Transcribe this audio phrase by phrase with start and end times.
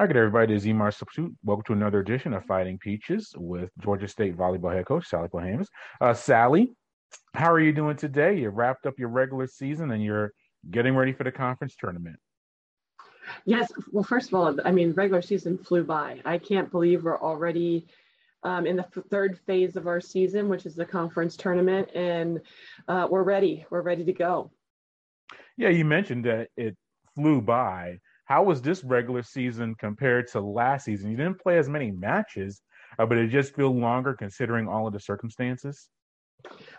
[0.00, 0.54] Hi, good everybody.
[0.54, 1.34] This is Marcel Pourtout.
[1.44, 5.66] Welcome to another edition of Fighting Peaches with Georgia State volleyball head coach Sally Polhamus.
[6.00, 6.72] Uh, Sally,
[7.34, 8.38] how are you doing today?
[8.38, 10.32] You wrapped up your regular season and you're
[10.70, 12.16] getting ready for the conference tournament.
[13.44, 13.70] Yes.
[13.92, 16.22] Well, first of all, I mean, regular season flew by.
[16.24, 17.86] I can't believe we're already
[18.42, 22.40] um, in the third phase of our season, which is the conference tournament, and
[22.88, 23.66] uh, we're ready.
[23.68, 24.50] We're ready to go.
[25.58, 26.74] Yeah, you mentioned that it
[27.14, 27.98] flew by
[28.30, 31.10] how was this regular season compared to last season?
[31.10, 32.62] You didn't play as many matches,
[32.96, 35.88] uh, but it just feel longer considering all of the circumstances.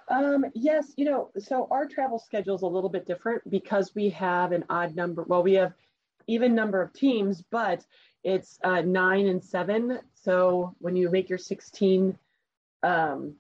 [0.08, 4.10] Um, yes, you know, so our travel schedule is a little bit different because we
[4.12, 5.24] have an odd number.
[5.24, 5.74] Well, we have
[6.26, 7.86] even number of teams, but
[8.24, 10.00] it's uh, nine and seven.
[10.24, 12.18] So when you make your 16,
[12.84, 13.36] um,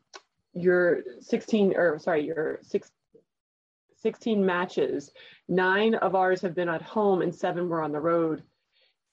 [0.54, 2.92] your 16 or sorry, your six,
[4.02, 5.12] 16 matches,
[5.48, 8.44] nine of ours have been at home and seven were on the road.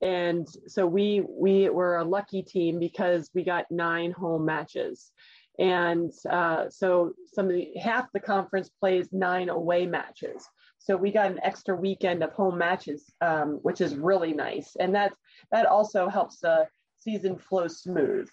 [0.00, 5.10] And so we we were a lucky team because we got nine home matches.
[5.58, 10.48] And uh, so some the half the conference plays nine away matches.
[10.78, 14.76] So we got an extra weekend of home matches, um, which is really nice.
[14.78, 15.12] And that
[15.50, 18.28] that also helps the season flow smooth.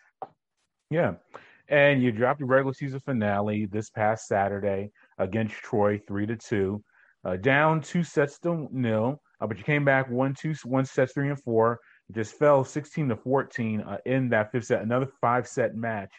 [0.91, 1.15] Yeah.
[1.67, 6.83] And you dropped your regular season finale this past Saturday against Troy, three to two,
[7.23, 9.21] uh, down two sets to nil.
[9.41, 11.79] Uh, but you came back one, two, one sets three and four.
[12.11, 16.11] Just fell 16 to 14 uh, in that fifth set, another five set match.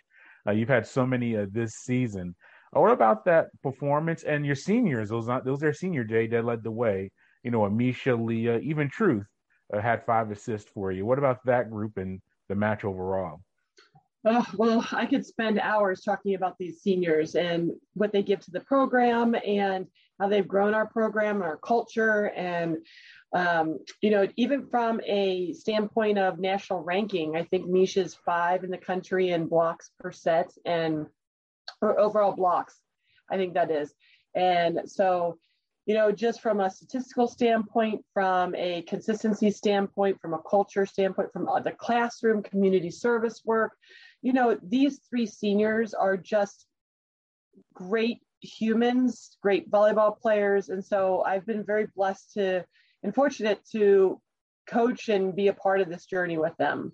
[0.46, 2.34] Uh, you've had so many uh, this season.
[2.76, 5.10] Uh, what about that performance and your seniors?
[5.10, 7.12] Those not those are senior day that led the way.
[7.44, 9.26] You know, Amisha, Leah, even Truth
[9.72, 11.06] had five assists for you.
[11.06, 13.40] What about that group and the match overall?
[14.24, 18.50] Oh, well, I could spend hours talking about these seniors and what they give to
[18.50, 19.86] the program and
[20.18, 22.32] how they've grown our program and our culture.
[22.34, 22.78] And,
[23.32, 28.70] um, you know, even from a standpoint of national ranking, I think Misha's five in
[28.70, 31.06] the country in blocks per set and
[31.80, 32.80] or overall blocks.
[33.30, 33.92] I think that is.
[34.34, 35.38] And so,
[35.86, 41.32] you know, just from a statistical standpoint, from a consistency standpoint, from a culture standpoint,
[41.32, 43.72] from uh, the classroom community service work,
[44.20, 46.66] you know, these three seniors are just
[47.72, 50.68] great humans, great volleyball players.
[50.68, 52.64] And so I've been very blessed to
[53.02, 54.20] and fortunate to
[54.66, 56.92] coach and be a part of this journey with them.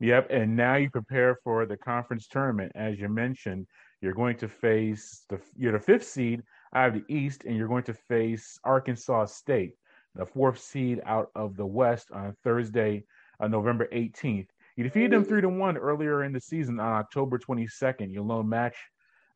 [0.00, 0.28] Yep.
[0.30, 2.72] And now you prepare for the conference tournament.
[2.74, 3.66] As you mentioned,
[4.00, 6.42] you're going to face the you're the fifth seed
[6.74, 9.74] out of the East, and you're going to face Arkansas State,
[10.14, 13.04] the fourth seed out of the West on Thursday,
[13.40, 14.48] uh, November 18th.
[14.76, 18.12] You defeated them three to one earlier in the season on October 22nd.
[18.12, 18.76] Your lone match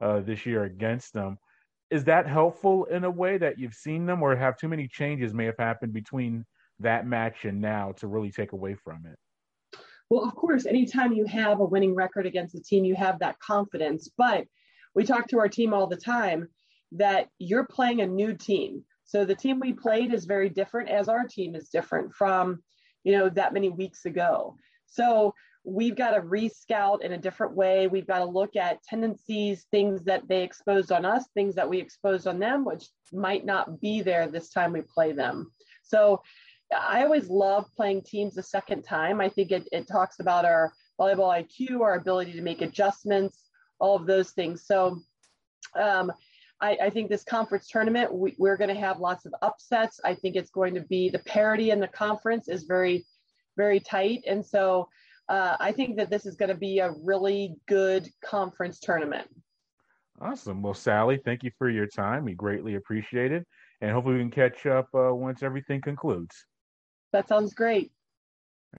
[0.01, 1.39] uh, this year against them.
[1.91, 5.35] Is that helpful in a way that you've seen them, or have too many changes
[5.35, 6.45] may have happened between
[6.79, 9.19] that match and now to really take away from it?
[10.11, 13.39] Well, of course, anytime you have a winning record against a team, you have that
[13.39, 14.11] confidence.
[14.19, 14.45] But
[14.95, 16.49] we talk to our team all the time
[16.93, 18.85] that you're playing a new team.
[19.05, 22.63] So the team we played is very different as our team is different from,
[23.05, 24.57] you know, that many weeks ago.
[24.87, 25.35] So
[25.65, 27.87] we've got to rescout in a different way.
[27.87, 31.79] We've got to look at tendencies, things that they exposed on us, things that we
[31.79, 35.53] exposed on them, which might not be there this time we play them.
[35.83, 36.23] So
[36.73, 39.21] I always love playing teams a second time.
[39.21, 43.49] I think it, it talks about our volleyball IQ, our ability to make adjustments,
[43.79, 44.67] all of those things.
[44.67, 45.01] So
[45.75, 46.13] um,
[46.61, 50.01] I, I, think this conference tournament, we, we're going to have lots of upsets.
[50.05, 53.05] I think it's going to be the parity in the conference is very
[53.57, 54.23] very tight.
[54.27, 54.89] And so
[55.29, 59.29] uh, I think that this is going to be a really good conference tournament.
[60.21, 60.63] Awesome.
[60.63, 62.25] Well, Sally, thank you for your time.
[62.25, 63.47] We greatly appreciate it.
[63.81, 66.35] And hopefully we can catch up uh, once everything concludes.
[67.13, 67.93] That sounds great.